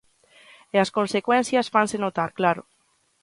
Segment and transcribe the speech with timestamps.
[0.75, 2.61] E as consecuencias fanse notar, claro.